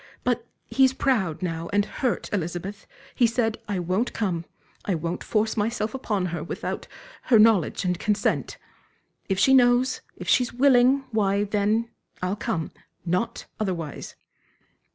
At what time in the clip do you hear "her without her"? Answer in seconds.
6.33-7.37